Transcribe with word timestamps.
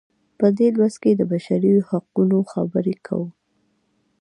په 0.39 0.47
دې 0.57 0.67
لوست 0.77 0.97
کې 1.03 1.11
د 1.15 1.21
بشري 1.31 1.73
حقونو 1.89 2.37
خبرې 2.51 2.95
کوو. 3.05 3.27